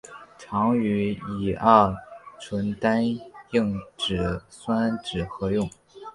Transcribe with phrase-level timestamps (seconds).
[0.39, 1.95] 常与乙二
[2.39, 3.05] 醇单
[3.51, 5.69] 硬脂酸酯合用。